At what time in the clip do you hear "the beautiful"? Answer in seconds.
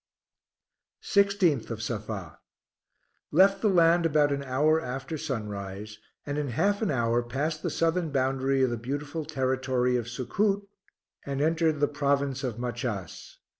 8.71-9.25